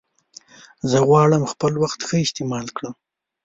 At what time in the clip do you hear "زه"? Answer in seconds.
0.89-0.97